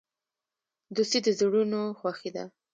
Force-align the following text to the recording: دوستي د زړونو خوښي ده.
دوستي 0.95 1.19
د 1.23 1.27
زړونو 1.39 1.79
خوښي 1.99 2.29
ده. 2.35 2.43